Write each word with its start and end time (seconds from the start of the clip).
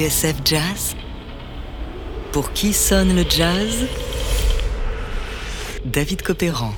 TSF 0.00 0.36
Jazz 0.46 0.96
Pour 2.32 2.54
qui 2.54 2.72
sonne 2.72 3.14
le 3.14 3.22
jazz? 3.28 3.84
David 5.84 6.22
Copéran. 6.22 6.72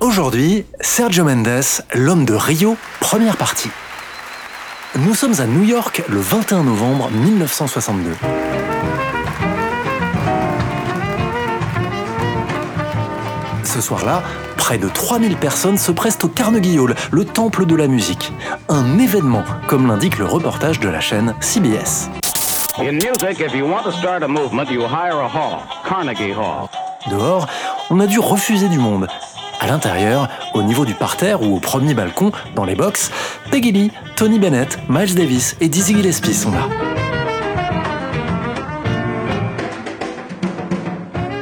Aujourd'hui, 0.00 0.66
Sergio 0.80 1.22
Mendes, 1.22 1.62
l'homme 1.94 2.24
de 2.24 2.34
Rio, 2.34 2.76
première 2.98 3.36
partie. 3.36 3.70
Nous 4.96 5.14
sommes 5.14 5.40
à 5.40 5.46
New 5.46 5.62
York 5.62 6.02
le 6.08 6.18
21 6.18 6.64
novembre 6.64 7.10
1962. 7.12 8.10
Ce 13.62 13.80
soir-là, 13.80 14.24
près 14.56 14.78
de 14.78 14.88
3000 14.88 15.36
personnes 15.36 15.78
se 15.78 15.92
pressent 15.92 16.24
au 16.24 16.28
Carnegie 16.28 16.80
Hall, 16.80 16.96
le 17.12 17.24
temple 17.24 17.66
de 17.66 17.76
la 17.76 17.86
musique. 17.86 18.32
Un 18.68 18.98
événement, 18.98 19.44
comme 19.68 19.86
l'indique 19.86 20.18
le 20.18 20.24
reportage 20.24 20.80
de 20.80 20.88
la 20.88 21.00
chaîne 21.00 21.36
CBS. 21.38 22.10
Dehors, 27.08 27.46
on 27.88 28.00
a 28.00 28.06
dû 28.08 28.18
refuser 28.18 28.68
du 28.68 28.78
monde. 28.78 29.06
À 29.60 29.68
l'intérieur, 29.68 30.28
au 30.54 30.62
niveau 30.62 30.84
du 30.84 30.94
parterre 30.94 31.42
ou 31.42 31.54
au 31.54 31.60
premier 31.60 31.94
balcon, 31.94 32.32
dans 32.56 32.64
les 32.64 32.74
box, 32.74 33.12
Peggy 33.52 33.70
Lee, 33.70 33.92
Tony 34.16 34.40
Bennett, 34.40 34.76
Miles 34.88 35.14
Davis 35.14 35.56
et 35.60 35.68
Dizzy 35.68 35.94
Gillespie 35.94 36.34
sont 36.34 36.50
là. 36.50 36.68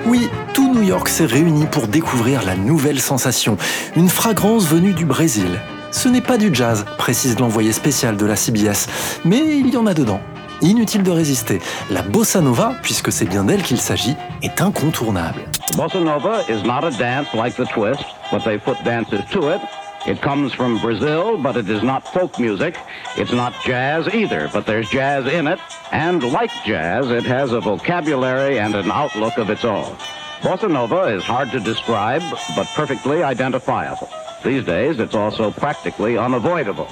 Oui, 0.05 0.29
tout 0.53 0.75
New 0.75 0.83
York 0.83 1.09
s'est 1.09 1.25
réuni 1.25 1.65
pour 1.65 1.89
découvrir 1.89 2.45
la 2.45 2.57
nouvelle 2.57 3.01
sensation, 3.01 3.57
une 3.97 4.11
fragrance 4.11 4.67
venue 4.67 4.93
du 4.93 5.07
Brésil. 5.07 5.61
Ce 5.93 6.09
n'est 6.09 6.21
pas 6.21 6.37
du 6.37 6.55
jazz, 6.55 6.85
précise 6.99 7.39
l'envoyé 7.39 7.73
spécial 7.73 8.19
de 8.19 8.27
la 8.27 8.37
CBS, 8.37 8.87
mais 9.25 9.39
il 9.39 9.71
y 9.71 9.79
en 9.79 9.87
a 9.87 9.95
dedans. 9.95 10.21
Inutile 10.63 11.03
de 11.03 11.11
résister, 11.11 11.61
la 11.91 12.03
bossa 12.03 12.41
nova, 12.41 12.75
puisque 12.83 13.11
c'est 13.11 13.25
bien 13.25 13.43
d'elle 13.43 13.63
qu'il 13.63 13.81
s'agit, 13.81 14.15
est 14.43 14.61
incontournable. 14.61 15.43
Bossa 15.77 15.99
nova 15.99 16.45
is 16.49 16.63
not 16.63 16.85
a 16.85 16.91
dance 16.91 17.35
like 17.35 17.57
the 17.57 17.67
twist, 17.67 18.05
but 18.31 18.45
they 18.45 18.59
put 18.59 18.77
dances 18.85 19.25
to 19.33 19.49
it. 19.51 19.61
It 20.07 20.21
comes 20.21 20.53
from 20.55 20.79
Brazil, 20.79 21.37
but 21.37 21.57
it 21.57 21.69
is 21.69 21.83
not 21.83 22.07
folk 22.13 22.39
music. 22.39 22.77
It's 23.17 23.33
not 23.33 23.53
jazz 23.65 24.07
either, 24.15 24.49
but 24.53 24.65
there's 24.65 24.89
jazz 24.89 25.27
in 25.27 25.49
it. 25.49 25.59
And 25.91 26.23
like 26.33 26.51
jazz, 26.65 27.11
it 27.11 27.25
has 27.25 27.53
a 27.53 27.61
vocabulary 27.61 28.61
and 28.61 28.77
an 28.77 28.91
outlook 28.91 29.39
of 29.39 29.51
its 29.51 29.65
own. 29.65 29.97
Bossa 30.43 30.71
nova 30.71 31.15
is 31.15 31.25
hard 31.25 31.51
to 31.51 31.59
describe, 31.59 32.23
but 32.55 32.69
perfectly 32.77 33.25
identifiable. 33.25 34.09
These 34.45 34.65
days, 34.65 35.01
it's 35.01 35.15
also 35.15 35.51
practically 35.51 36.17
unavoidable. 36.17 36.89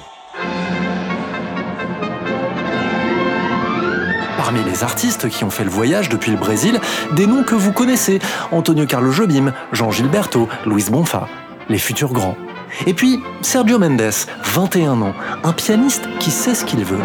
Parmi 4.52 4.68
les 4.68 4.82
artistes 4.82 5.28
qui 5.28 5.44
ont 5.44 5.50
fait 5.50 5.62
le 5.62 5.70
voyage 5.70 6.08
depuis 6.08 6.32
le 6.32 6.36
Brésil, 6.36 6.80
des 7.14 7.28
noms 7.28 7.44
que 7.44 7.54
vous 7.54 7.70
connaissez 7.70 8.18
Antonio 8.50 8.84
Carlos 8.84 9.12
Jobim, 9.12 9.52
Jean 9.70 9.92
Gilberto, 9.92 10.48
Luis 10.66 10.86
Bonfa, 10.90 11.28
les 11.68 11.78
futurs 11.78 12.12
grands. 12.12 12.36
Et 12.84 12.92
puis 12.92 13.20
Sergio 13.42 13.78
Mendes, 13.78 14.10
21 14.42 15.02
ans, 15.02 15.14
un 15.44 15.52
pianiste 15.52 16.02
qui 16.18 16.32
sait 16.32 16.56
ce 16.56 16.64
qu'il 16.64 16.84
veut. 16.84 16.98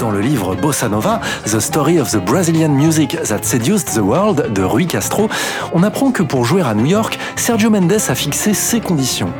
Dans 0.00 0.10
le 0.10 0.20
livre 0.20 0.56
Bossa 0.56 0.88
Nova, 0.88 1.20
The 1.44 1.60
Story 1.60 2.00
of 2.00 2.10
the 2.10 2.16
Brazilian 2.16 2.70
Music 2.70 3.16
That 3.22 3.44
Seduced 3.44 3.94
the 3.94 4.02
World 4.02 4.52
de 4.52 4.62
Rui 4.64 4.88
Castro, 4.88 5.28
on 5.74 5.84
apprend 5.84 6.10
que 6.10 6.24
pour 6.24 6.44
jouer 6.44 6.62
à 6.62 6.74
New 6.74 6.86
York, 6.86 7.20
Sergio 7.36 7.70
Mendes 7.70 8.00
a 8.08 8.16
fixé 8.16 8.52
ses 8.52 8.80
conditions. 8.80 9.32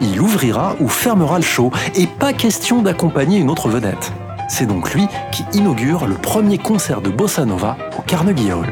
Il 0.00 0.20
ouvrira 0.20 0.74
ou 0.80 0.88
fermera 0.88 1.38
le 1.38 1.44
show 1.44 1.70
et 1.94 2.08
pas 2.08 2.32
question 2.32 2.82
d'accompagner 2.82 3.38
une 3.38 3.48
autre 3.48 3.68
vedette. 3.68 4.12
C'est 4.54 4.66
donc 4.66 4.92
lui 4.92 5.08
qui 5.32 5.46
inaugure 5.54 6.06
le 6.06 6.14
premier 6.14 6.58
concert 6.58 7.00
de 7.00 7.08
Bossa 7.08 7.46
Nova 7.46 7.78
au 7.98 8.02
Carnegie 8.02 8.52
Hall. 8.52 8.66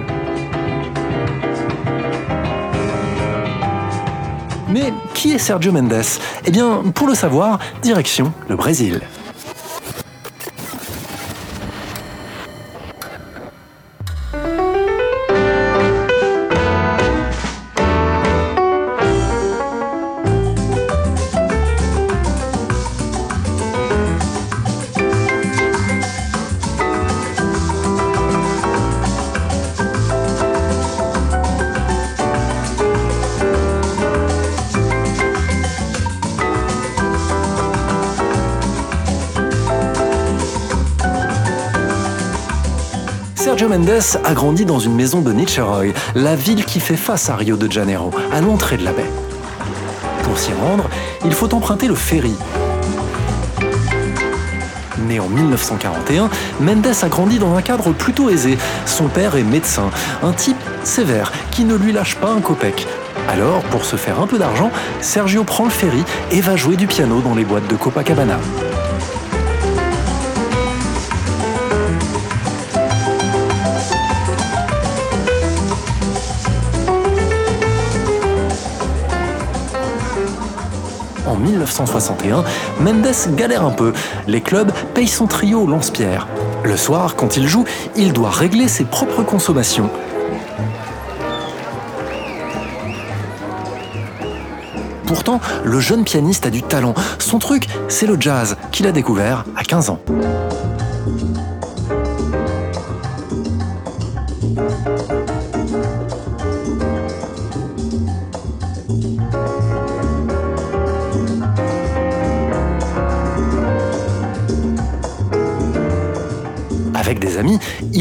Mais 4.68 4.92
qui 5.14 5.32
est 5.32 5.38
Sergio 5.38 5.72
Mendes? 5.72 6.04
Eh 6.44 6.50
bien, 6.50 6.82
pour 6.94 7.08
le 7.08 7.14
savoir, 7.14 7.58
direction 7.80 8.30
le 8.50 8.56
Brésil. 8.56 9.00
Sergio 43.60 43.76
Mendes 43.76 44.18
a 44.24 44.32
grandi 44.32 44.64
dans 44.64 44.78
une 44.78 44.94
maison 44.94 45.20
de 45.20 45.34
Nicheroy, 45.34 45.92
la 46.14 46.34
ville 46.34 46.64
qui 46.64 46.80
fait 46.80 46.96
face 46.96 47.28
à 47.28 47.36
Rio 47.36 47.58
de 47.58 47.70
Janeiro, 47.70 48.10
à 48.32 48.40
l'entrée 48.40 48.78
de 48.78 48.84
la 48.84 48.92
baie. 48.94 49.10
Pour 50.22 50.38
s'y 50.38 50.50
rendre, 50.54 50.88
il 51.26 51.32
faut 51.32 51.54
emprunter 51.54 51.86
le 51.86 51.94
ferry. 51.94 52.32
Né 55.06 55.20
en 55.20 55.28
1941, 55.28 56.30
Mendes 56.60 56.86
a 57.02 57.08
grandi 57.10 57.38
dans 57.38 57.54
un 57.54 57.60
cadre 57.60 57.92
plutôt 57.92 58.30
aisé. 58.30 58.56
Son 58.86 59.08
père 59.08 59.36
est 59.36 59.42
médecin, 59.42 59.90
un 60.22 60.32
type 60.32 60.56
sévère 60.82 61.30
qui 61.50 61.64
ne 61.64 61.74
lui 61.74 61.92
lâche 61.92 62.16
pas 62.16 62.30
un 62.30 62.40
copec. 62.40 62.86
Alors, 63.28 63.60
pour 63.64 63.84
se 63.84 63.96
faire 63.96 64.20
un 64.20 64.26
peu 64.26 64.38
d'argent, 64.38 64.70
Sergio 65.02 65.44
prend 65.44 65.64
le 65.64 65.70
ferry 65.70 66.02
et 66.30 66.40
va 66.40 66.56
jouer 66.56 66.76
du 66.76 66.86
piano 66.86 67.20
dans 67.20 67.34
les 67.34 67.44
boîtes 67.44 67.68
de 67.68 67.76
Copacabana. 67.76 68.38
1961, 81.50 82.44
Mendes 82.80 83.34
galère 83.36 83.64
un 83.64 83.70
peu. 83.70 83.92
Les 84.26 84.40
clubs 84.40 84.72
payent 84.94 85.08
son 85.08 85.26
trio 85.26 85.66
lance-pierre. 85.66 86.28
Le 86.64 86.76
soir, 86.76 87.16
quand 87.16 87.36
il 87.36 87.48
joue, 87.48 87.64
il 87.96 88.12
doit 88.12 88.30
régler 88.30 88.68
ses 88.68 88.84
propres 88.84 89.22
consommations. 89.22 89.90
Pourtant, 95.06 95.40
le 95.64 95.80
jeune 95.80 96.04
pianiste 96.04 96.46
a 96.46 96.50
du 96.50 96.62
talent. 96.62 96.94
Son 97.18 97.40
truc, 97.40 97.66
c'est 97.88 98.06
le 98.06 98.16
jazz, 98.20 98.56
qu'il 98.70 98.86
a 98.86 98.92
découvert 98.92 99.44
à 99.56 99.64
15 99.64 99.90
ans. 99.90 100.00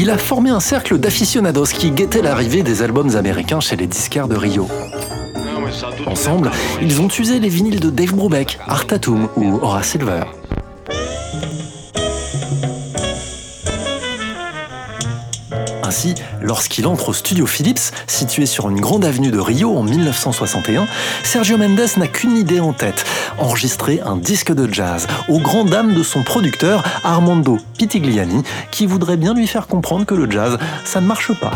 Il 0.00 0.08
a 0.08 0.16
formé 0.16 0.48
un 0.48 0.60
cercle 0.60 0.96
d'aficionados 0.96 1.66
qui 1.66 1.90
guettaient 1.90 2.22
l'arrivée 2.22 2.62
des 2.62 2.80
albums 2.80 3.16
américains 3.16 3.60
chez 3.60 3.76
les 3.76 3.86
disquaires 3.86 4.28
de 4.28 4.34
Rio. 4.34 4.66
Ensemble, 6.06 6.50
ils 6.80 7.02
ont 7.02 7.08
usé 7.18 7.38
les 7.38 7.50
vinyles 7.50 7.80
de 7.80 7.90
Dave 7.90 8.14
Brubeck, 8.14 8.58
Art 8.66 8.86
Tatum 8.86 9.28
ou 9.36 9.58
Horace 9.60 9.88
Silver. 9.88 10.22
Ainsi, 15.90 16.14
lorsqu'il 16.40 16.86
entre 16.86 17.08
au 17.08 17.12
studio 17.12 17.46
Philips, 17.46 17.90
situé 18.06 18.46
sur 18.46 18.70
une 18.70 18.80
grande 18.80 19.04
avenue 19.04 19.32
de 19.32 19.40
Rio 19.40 19.76
en 19.76 19.82
1961, 19.82 20.86
Sergio 21.24 21.58
Mendes 21.58 21.80
n'a 21.96 22.06
qu'une 22.06 22.36
idée 22.36 22.60
en 22.60 22.72
tête, 22.72 23.04
enregistrer 23.38 24.00
un 24.06 24.16
disque 24.16 24.54
de 24.54 24.72
jazz, 24.72 25.08
aux 25.28 25.40
grandes 25.40 25.70
dames 25.70 25.92
de 25.92 26.04
son 26.04 26.22
producteur 26.22 26.84
Armando 27.02 27.58
Pitigliani, 27.76 28.44
qui 28.70 28.86
voudrait 28.86 29.16
bien 29.16 29.34
lui 29.34 29.48
faire 29.48 29.66
comprendre 29.66 30.06
que 30.06 30.14
le 30.14 30.30
jazz, 30.30 30.58
ça 30.84 31.00
ne 31.00 31.08
marche 31.08 31.32
pas. 31.40 31.50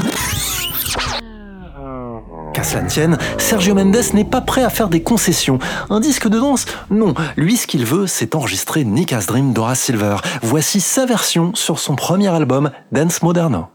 Qu'à 2.55 2.65
cela 2.65 2.83
ne 2.83 2.89
tienne, 2.89 3.19
Sergio 3.39 3.75
Mendes 3.75 4.15
n'est 4.15 4.25
pas 4.25 4.41
prêt 4.41 4.65
à 4.65 4.71
faire 4.71 4.89
des 4.89 5.03
concessions. 5.03 5.61
Un 5.91 6.01
disque 6.01 6.29
de 6.29 6.41
danse? 6.41 6.67
Non. 6.91 7.15
Lui, 7.37 7.57
ce 7.57 7.69
qu'il 7.69 7.85
veut, 7.85 8.09
c'est 8.09 8.35
enregistrer 8.35 8.85
Nick's 8.85 9.27
Dream 9.27 9.53
d'Horace 9.53 9.81
Silver. 9.81 10.17
Voici 10.43 10.81
sa 10.81 11.07
version 11.07 11.53
sur 11.55 11.79
son 11.79 11.95
premier 11.95 12.29
album, 12.29 12.71
Dance 12.93 13.23
Moderno. 13.23 13.67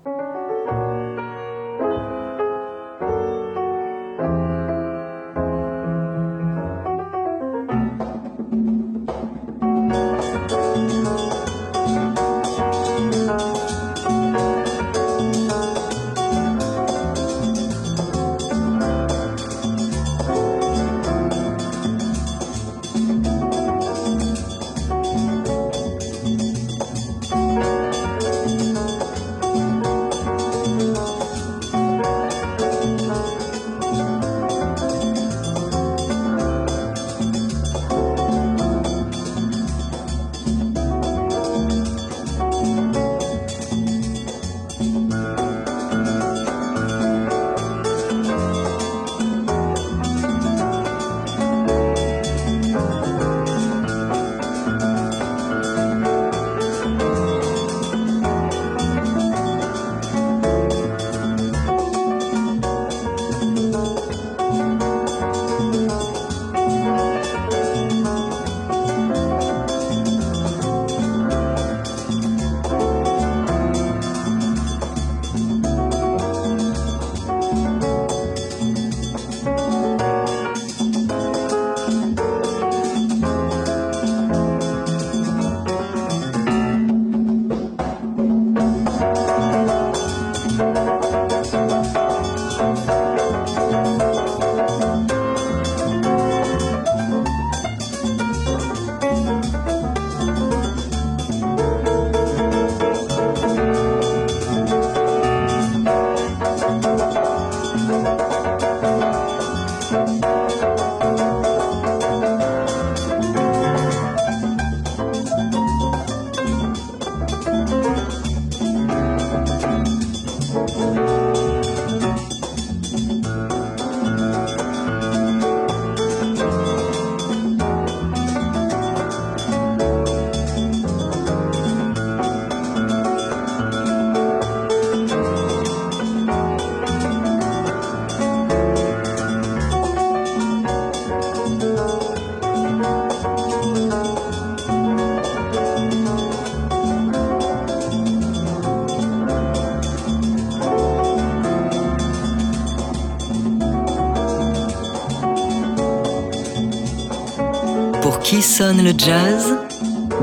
Sonne 158.59 158.83
le 158.83 158.91
jazz 158.91 159.55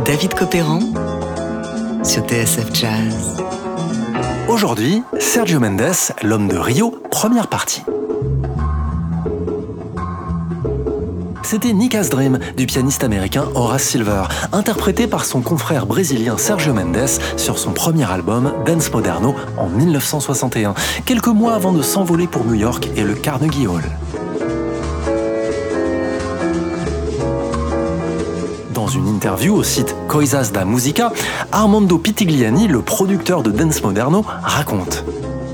David 0.04 0.34
Copéran 0.34 0.80
sur 2.04 2.22
TSF 2.26 2.68
Jazz. 2.74 3.42
Aujourd'hui, 4.46 5.02
Sergio 5.18 5.58
Mendes, 5.58 6.12
l'homme 6.22 6.46
de 6.46 6.58
Rio, 6.58 7.00
première 7.10 7.46
partie. 7.46 7.82
C'était 11.44 11.72
Nika's 11.72 12.10
Dream 12.10 12.38
du 12.58 12.66
pianiste 12.66 13.04
américain 13.04 13.46
Horace 13.54 13.84
Silver, 13.84 14.24
interprété 14.52 15.06
par 15.06 15.24
son 15.24 15.40
confrère 15.40 15.86
brésilien 15.86 16.36
Sergio 16.36 16.74
Mendes 16.74 17.08
sur 17.38 17.58
son 17.58 17.72
premier 17.72 18.04
album 18.04 18.52
Dance 18.66 18.92
Moderno 18.92 19.34
en 19.56 19.68
1961, 19.68 20.74
quelques 21.06 21.28
mois 21.28 21.54
avant 21.54 21.72
de 21.72 21.80
s'envoler 21.80 22.26
pour 22.26 22.44
New 22.44 22.52
York 22.52 22.86
et 22.96 23.02
le 23.02 23.14
Carnegie 23.14 23.66
Hall. 23.66 23.84
Une 28.96 29.08
interview 29.08 29.54
au 29.54 29.62
site 29.62 29.94
Coisas 30.08 30.50
da 30.52 30.64
Musica, 30.64 31.12
Armando 31.52 31.98
Pitigliani, 31.98 32.66
le 32.66 32.82
producteur 32.82 33.42
de 33.42 33.50
Dance 33.50 33.82
Moderno, 33.82 34.24
raconte 34.42 35.04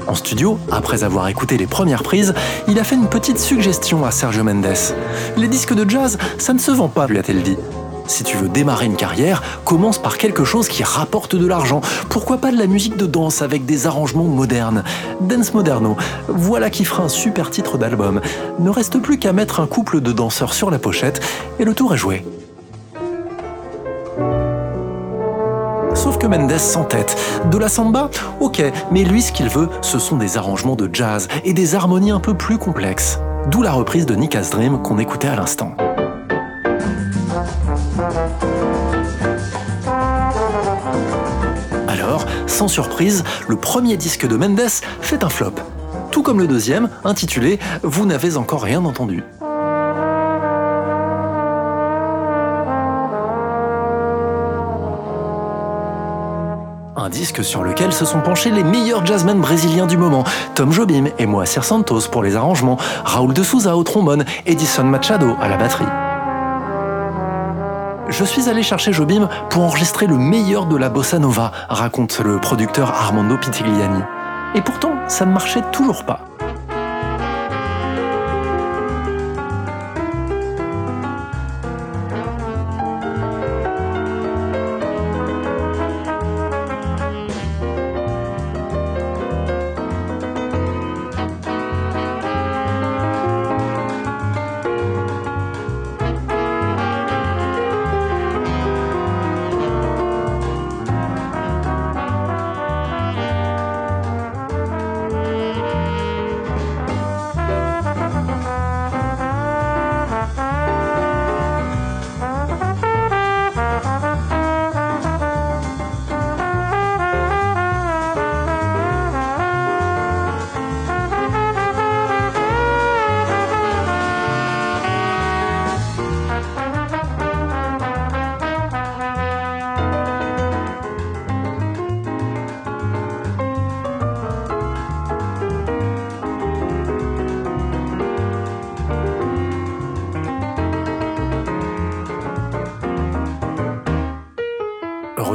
en 0.08 0.14
studio, 0.14 0.58
après 0.70 1.04
avoir 1.04 1.28
écouté 1.28 1.56
les 1.56 1.66
premières 1.66 2.02
prises, 2.02 2.34
il 2.66 2.78
a 2.78 2.84
fait 2.84 2.96
une 2.96 3.06
petite 3.06 3.38
suggestion 3.38 4.04
à 4.04 4.10
Sergio 4.10 4.42
Mendes. 4.42 4.66
Les 5.36 5.46
disques 5.48 5.74
de 5.74 5.88
jazz, 5.88 6.18
ça 6.38 6.52
ne 6.52 6.58
se 6.58 6.72
vend 6.72 6.88
pas, 6.88 7.06
lui 7.06 7.19
a-t-elle 7.19 7.43
dit. 7.43 7.56
Si 8.08 8.24
tu 8.24 8.36
veux 8.36 8.48
démarrer 8.48 8.86
une 8.86 8.96
carrière, 8.96 9.43
commence 9.64 9.98
par 9.98 10.19
quelque 10.19 10.44
chose 10.44 10.69
qui 10.69 10.82
rapporte 10.82 11.36
de 11.36 11.46
l'argent. 11.46 11.81
Pourquoi 12.08 12.38
pas 12.38 12.50
de 12.50 12.58
la 12.58 12.67
musique 12.67 12.96
de 12.96 13.06
danse 13.06 13.43
avec 13.43 13.64
des 13.64 13.86
arrangements 13.86 14.24
modernes? 14.24 14.82
Dance 15.20 15.55
Moderno, 15.55 15.96
voilà 16.28 16.69
qui 16.69 16.84
fera 16.84 17.05
un 17.05 17.08
super 17.08 17.50
titre 17.50 17.78
d'album. 17.78 18.20
Ne 18.58 18.70
reste 18.70 18.98
plus 18.98 19.19
qu'à 19.19 19.32
mettre 19.32 19.60
un 19.60 19.67
couple 19.67 20.00
de 20.00 20.12
danseurs 20.12 20.52
sur 20.52 20.70
la 20.70 20.81
pochette 20.81 21.20
et 21.60 21.64
le 21.64 21.74
tour 21.74 21.94
est 21.94 21.98
joué. 21.98 22.24
Que 26.22 26.29
Mendes 26.29 26.56
s'entête. 26.56 27.17
De 27.50 27.58
la 27.58 27.69
samba 27.69 28.08
Ok, 28.38 28.62
mais 28.93 29.02
lui 29.02 29.22
ce 29.22 29.32
qu'il 29.32 29.48
veut, 29.48 29.69
ce 29.81 29.98
sont 29.98 30.17
des 30.17 30.36
arrangements 30.36 30.76
de 30.76 30.88
jazz 30.93 31.26
et 31.44 31.52
des 31.52 31.74
harmonies 31.74 32.12
un 32.12 32.20
peu 32.20 32.34
plus 32.34 32.58
complexes. 32.58 33.19
D'où 33.50 33.60
la 33.62 33.72
reprise 33.72 34.06
de 34.06 34.14
Nick 34.14 34.36
Dream 34.52 34.81
qu'on 34.82 35.00
écoutait 35.00 35.26
à 35.26 35.34
l'instant. 35.34 35.74
Alors, 41.88 42.24
sans 42.46 42.69
surprise, 42.69 43.24
le 43.48 43.56
premier 43.56 43.96
disque 43.96 44.29
de 44.29 44.36
Mendes 44.36 44.60
fait 45.00 45.24
un 45.24 45.29
flop. 45.29 45.55
Tout 46.12 46.22
comme 46.22 46.38
le 46.38 46.46
deuxième, 46.46 46.88
intitulé 47.05 47.58
Vous 47.82 48.06
n'avez 48.06 48.36
encore 48.36 48.62
rien 48.62 48.84
entendu. 48.84 49.24
Disque 57.12 57.44
sur 57.44 57.62
lequel 57.62 57.92
se 57.92 58.04
sont 58.04 58.20
penchés 58.20 58.50
les 58.50 58.64
meilleurs 58.64 59.06
jazzmen 59.06 59.40
brésiliens 59.40 59.86
du 59.86 59.96
moment, 59.96 60.24
Tom 60.56 60.72
Jobim 60.72 61.04
et 61.19 61.26
Moacir 61.26 61.62
Santos 61.62 62.08
pour 62.10 62.22
les 62.22 62.34
arrangements, 62.34 62.78
Raoul 63.04 63.34
de 63.34 63.42
Souza 63.44 63.76
au 63.76 63.84
trombone, 63.84 64.24
Edison 64.46 64.84
Machado 64.84 65.36
à 65.40 65.48
la 65.48 65.56
batterie. 65.56 65.84
Je 68.08 68.24
suis 68.24 68.48
allé 68.48 68.62
chercher 68.62 68.92
Jobim 68.92 69.28
pour 69.50 69.62
enregistrer 69.62 70.06
le 70.06 70.16
meilleur 70.16 70.66
de 70.66 70.76
la 70.76 70.88
bossa 70.88 71.19
nova, 71.19 71.52
raconte 71.69 72.19
le 72.20 72.40
producteur 72.40 72.90
Armando 72.90 73.36
Pitigliani. 73.36 74.02
Et 74.54 74.62
pourtant, 74.62 74.92
ça 75.06 75.24
ne 75.24 75.32
marchait 75.32 75.62
toujours 75.70 76.04
pas. 76.04 76.31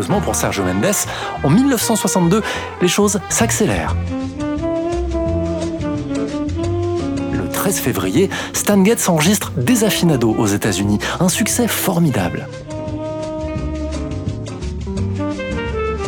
Pour 0.07 0.35
Sergio 0.35 0.63
Mendes, 0.63 0.95
en 1.43 1.49
1962, 1.49 2.41
les 2.81 2.87
choses 2.87 3.19
s'accélèrent. 3.29 3.95
Le 7.33 7.49
13 7.49 7.79
février, 7.79 8.29
Stan 8.53 8.83
Getz 8.83 9.09
enregistre 9.09 9.51
Desafinado 9.57 10.33
aux 10.37 10.47
États-Unis, 10.47 10.99
un 11.19 11.29
succès 11.29 11.67
formidable. 11.67 12.47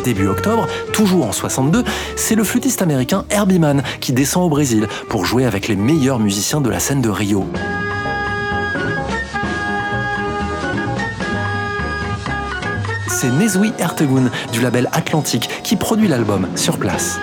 Début 0.02 0.28
octobre, 0.28 0.66
toujours 0.92 1.26
en 1.26 1.32
62, 1.32 1.84
c'est 2.16 2.34
le 2.34 2.44
flûtiste 2.44 2.80
américain 2.82 3.24
Herbie 3.30 3.58
Mann 3.58 3.82
qui 4.00 4.12
descend 4.12 4.44
au 4.44 4.48
Brésil 4.48 4.88
pour 5.08 5.26
jouer 5.26 5.44
avec 5.44 5.68
les 5.68 5.76
meilleurs 5.76 6.18
musiciens 6.18 6.62
de 6.62 6.70
la 6.70 6.80
scène 6.80 7.02
de 7.02 7.10
Rio. 7.10 7.44
C'est 13.20 13.28
Nezui 13.28 13.74
Ertegun 13.78 14.30
du 14.50 14.62
label 14.62 14.88
Atlantique 14.92 15.50
qui 15.62 15.76
produit 15.76 16.08
l'album 16.08 16.48
sur 16.56 16.78
place. 16.78 17.20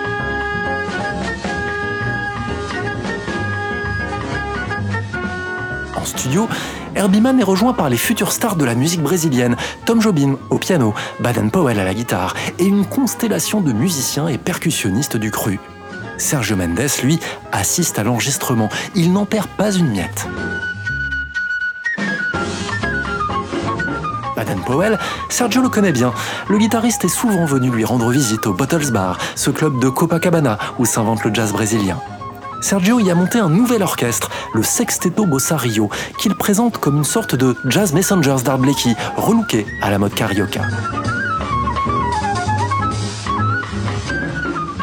En 5.95 6.05
studio, 6.05 6.47
Herbie 6.93 7.19
Mann 7.19 7.39
est 7.39 7.43
rejoint 7.43 7.73
par 7.73 7.89
les 7.89 7.97
futurs 7.97 8.31
stars 8.31 8.57
de 8.57 8.65
la 8.65 8.75
musique 8.75 9.01
brésilienne, 9.01 9.55
Tom 9.85 9.99
Jobim 9.99 10.37
au 10.51 10.59
piano, 10.59 10.93
Baden 11.19 11.49
Powell 11.49 11.79
à 11.79 11.83
la 11.83 11.95
guitare 11.95 12.35
et 12.59 12.65
une 12.65 12.85
constellation 12.85 13.61
de 13.61 13.73
musiciens 13.73 14.27
et 14.27 14.37
percussionnistes 14.37 15.17
du 15.17 15.31
cru. 15.31 15.59
Sergio 16.19 16.55
Mendes, 16.55 16.91
lui, 17.01 17.19
assiste 17.51 17.97
à 17.97 18.03
l'enregistrement. 18.03 18.69
Il 18.93 19.13
n'en 19.13 19.25
perd 19.25 19.47
pas 19.47 19.71
une 19.71 19.89
miette. 19.89 20.27
Powell, 24.65 24.97
Sergio 25.29 25.61
le 25.61 25.69
connaît 25.69 25.91
bien. 25.91 26.13
Le 26.49 26.57
guitariste 26.57 27.03
est 27.05 27.09
souvent 27.09 27.45
venu 27.45 27.69
lui 27.69 27.85
rendre 27.85 28.09
visite 28.09 28.47
au 28.47 28.53
Bottles 28.53 28.91
Bar, 28.91 29.17
ce 29.35 29.49
club 29.49 29.79
de 29.79 29.89
Copacabana 29.89 30.57
où 30.79 30.85
s'invente 30.85 31.23
le 31.23 31.33
jazz 31.33 31.51
brésilien. 31.51 31.97
Sergio 32.61 32.99
y 32.99 33.11
a 33.11 33.15
monté 33.15 33.39
un 33.39 33.49
nouvel 33.49 33.83
orchestre, 33.83 34.29
le 34.53 34.63
Sexteto 34.63 35.25
Bossa 35.25 35.57
Rio, 35.57 35.89
qu'il 36.17 36.35
présente 36.35 36.79
comme 36.79 36.97
une 36.97 37.03
sorte 37.03 37.35
de 37.35 37.55
Jazz 37.65 37.93
Messengers 37.93 38.43
d'Art 38.43 38.59
relooké 39.15 39.65
à 39.81 39.91
la 39.91 39.99
mode 39.99 40.13
carioca. 40.13 40.61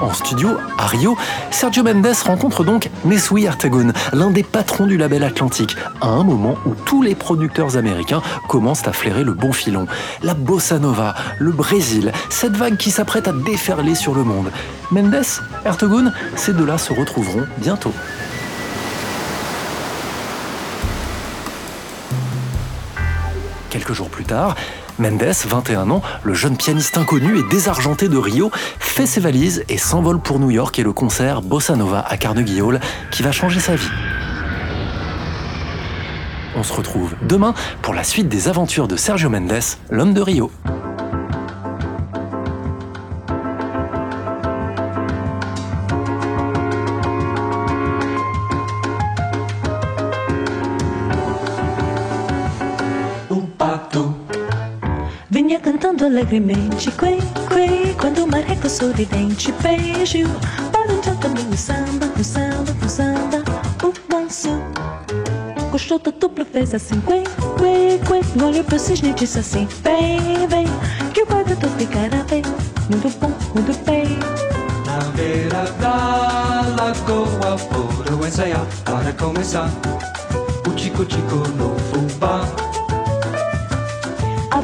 En 0.01 0.13
studio, 0.13 0.57
à 0.79 0.87
Rio, 0.87 1.17
Sergio 1.51 1.83
Mendes 1.83 2.15
rencontre 2.25 2.65
donc 2.65 2.91
Nesui 3.05 3.47
Artegun, 3.47 3.93
l'un 4.13 4.31
des 4.31 4.43
patrons 4.43 4.87
du 4.87 4.97
label 4.97 5.23
Atlantique, 5.23 5.77
à 6.01 6.09
un 6.09 6.25
moment 6.25 6.57
où 6.67 6.75
tous 6.75 7.03
les 7.03 7.15
producteurs 7.15 7.77
américains 7.77 8.23
commencent 8.49 8.87
à 8.89 8.93
flairer 8.93 9.25
le 9.25 9.33
bon 9.33 9.53
filon. 9.53 9.87
La 10.23 10.35
bossa 10.35 10.79
nova, 10.79 11.15
le 11.39 11.53
Brésil, 11.53 12.13
cette 12.29 12.57
vague 12.57 12.77
qui 12.77 12.91
s'apprête 12.91 13.29
à 13.29 13.33
déferler 13.33 13.95
sur 13.95 14.15
le 14.15 14.25
monde. 14.25 14.51
Mendes, 14.91 15.25
Artegun, 15.65 16.13
ces 16.35 16.53
deux-là 16.53 16.79
se 16.79 16.93
retrouveront 16.93 17.47
bientôt. 17.59 17.93
Quelques 23.75 23.93
jours 23.93 24.09
plus 24.09 24.23
tard, 24.23 24.54
Mendes, 25.00 25.35
21 25.49 25.90
ans, 25.90 26.00
le 26.23 26.33
jeune 26.33 26.57
pianiste 26.57 26.97
inconnu 26.97 27.40
et 27.40 27.43
désargenté 27.50 28.09
de 28.09 28.16
Rio, 28.16 28.52
fait 28.78 29.04
ses 29.04 29.19
valises 29.19 29.64
et 29.69 29.78
s'envole 29.78 30.21
pour 30.21 30.38
New 30.38 30.52
York 30.52 30.78
et 30.78 30.85
le 30.85 30.93
concert 30.93 31.43
Bossa 31.43 31.75
Nova 31.75 31.99
à 31.99 32.16
Carnegie 32.16 32.62
Hall 32.62 32.78
qui 33.11 33.25
va 33.25 33.33
changer 33.33 33.59
sa 33.59 33.75
vie. 33.75 33.90
On 36.54 36.62
se 36.62 36.73
retrouve 36.73 37.16
demain 37.23 37.52
pour 37.83 37.95
la 37.95 38.04
suite 38.04 38.28
des 38.28 38.47
aventures 38.47 38.87
de 38.87 38.95
Sergio 38.95 39.28
Mendes, 39.28 39.59
l'homme 39.90 40.14
de 40.14 40.21
Rio. 40.21 40.52
Cantando 56.04 56.06
alegremente, 56.06 56.90
quei, 56.92 57.18
quei, 57.49 57.94
quando 57.94 58.25
o 58.25 58.26
marreco 58.26 58.68
sorridente 58.68 59.52
beijo 59.62 60.28
balançou 60.70 61.14
também 61.16 61.46
o 61.49 61.56
samba, 61.56 62.06
o 62.18 62.25
samba, 62.25 62.76
o 62.84 62.88
samba, 62.88 63.44
o 63.82 64.12
manso. 64.12 64.50
Gostou 65.70 65.99
da 65.99 66.11
dupla, 66.11 66.44
fez 66.44 66.75
assim, 66.75 67.00
quei, 67.00 67.25
quei, 67.58 67.99
quei, 67.99 68.42
olhou 68.42 68.64
pro 68.64 68.78
cisne 68.78 69.11
e 69.11 69.14
disse 69.14 69.38
assim, 69.38 69.66
vem, 69.82 70.46
vem, 70.46 70.66
que 71.12 71.23
o 71.23 71.26
guarda-tu 71.26 71.68
ficará 71.70 72.23
bem, 72.25 72.42
muito 72.90 73.08
bom, 73.18 73.32
muito 73.54 73.84
bem. 73.84 74.18
Na 74.87 74.99
beira 75.11 75.64
da 75.80 76.76
lagoa 76.76 77.58
foram 77.58 78.26
ensaiar 78.26 78.66
para 78.84 79.12
começar 79.14 79.70
o 80.66 80.70
tico-tico 80.70 81.37
no 81.56 81.75
fubá. 81.90 82.63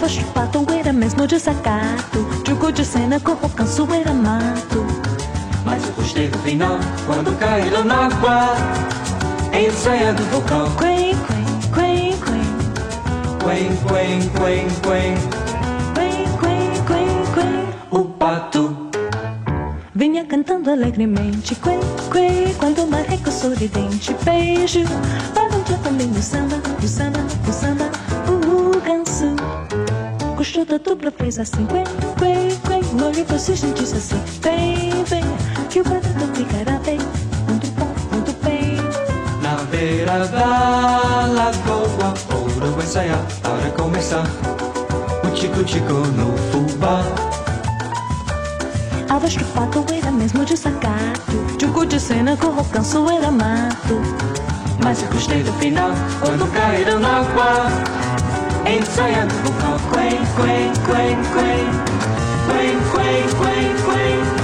A 0.00 0.02
voz 0.02 0.12
de 0.12 0.24
pato 0.32 0.64
era 0.72 0.94
mesmo 0.94 1.26
desacato, 1.26 2.26
jogo 2.48 2.72
de 2.72 2.82
cena 2.86 3.20
com 3.20 3.32
o 3.32 3.50
canso 3.50 3.86
era 3.92 4.14
mato. 4.14 4.86
Mas 5.62 5.86
eu 5.86 5.92
gostei 5.92 6.26
do 6.26 6.38
final 6.38 6.78
quando 7.04 7.38
caíram 7.38 7.84
na 7.84 8.06
água, 8.06 8.54
ensaiando 9.52 10.22
o 10.22 10.78
quei, 10.78 11.14
quei, 11.74 12.14
Quen, 13.44 13.76
quen, 13.76 14.30
quen, 14.30 14.68
quen, 14.80 15.18
quei, 15.92 16.24
quei, 16.40 16.70
quei, 16.86 17.06
quei. 17.34 17.74
o 17.90 18.04
pato. 18.06 18.74
Vinha 19.94 20.24
cantando 20.24 20.70
alegremente, 20.70 21.54
quei, 21.56 21.78
quei, 22.10 22.54
quando 22.54 22.84
o 22.84 22.90
marreco 22.90 23.30
sorridente 23.30 24.16
beijo. 24.24 24.80
Balançou 25.34 25.76
também 25.82 26.10
o 26.10 26.22
samba, 26.22 26.56
o 26.82 26.88
samba, 26.88 27.20
o 27.46 27.52
samba, 27.52 27.84
o 27.84 27.92
ganso. 27.92 28.09
Da 30.68 30.76
dupla, 30.78 31.10
fez 31.10 31.38
assim, 31.38 31.66
quei, 31.66 31.82
quei. 32.18 32.50
Olhou 33.10 33.24
pro 33.24 33.38
cisne 33.38 33.70
e 33.70 33.74
disse 33.74 33.96
assim, 33.96 34.22
vem, 34.40 35.02
vem, 35.04 35.24
que 35.68 35.80
o 35.80 35.84
badalo 35.84 36.32
ficará 36.34 36.78
bem, 36.78 36.98
muito 37.48 37.66
bom, 37.72 37.92
muito 38.12 38.32
bem. 38.44 38.76
Na 39.42 39.56
beira 39.64 40.26
da 40.28 41.26
lagoa 41.26 42.14
foram 42.14 42.78
ensaiar 42.80 43.18
para 43.42 43.70
começar 43.72 44.24
o 45.24 45.30
tico-tico 45.34 45.92
no 45.92 46.36
fubá. 46.52 47.02
A 49.08 49.18
voz 49.18 49.34
do 49.34 49.44
pato 49.46 49.84
era 49.92 50.12
mesmo 50.12 50.44
desacato, 50.44 51.60
jogo 51.60 51.84
de 51.84 51.98
cena 51.98 52.36
com 52.36 52.48
o 52.48 52.64
canso 52.66 53.10
era 53.10 53.30
mato. 53.30 54.00
Mas 54.84 55.02
eu 55.02 55.08
gostei 55.08 55.42
do 55.42 55.52
final 55.54 55.90
quando 56.20 56.46
caíram 56.52 57.00
na 57.00 57.18
água, 57.18 57.66
It's 58.66 58.88
soja, 58.96 59.26
kook, 59.26 59.58
kook, 59.58 59.80
kweek, 59.92 60.20
kweek, 60.36 60.72
kweek, 60.84 61.18
kweek. 61.32 61.72
Kweek, 62.46 62.78
kweek, 62.92 63.76
kweek. 63.84 64.39